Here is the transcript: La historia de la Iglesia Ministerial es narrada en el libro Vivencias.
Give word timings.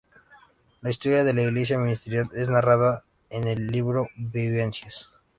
La 0.81 0.89
historia 0.89 1.23
de 1.23 1.31
la 1.31 1.43
Iglesia 1.43 1.77
Ministerial 1.77 2.27
es 2.33 2.49
narrada 2.49 3.03
en 3.29 3.47
el 3.47 3.67
libro 3.67 4.07
Vivencias. 4.15 5.11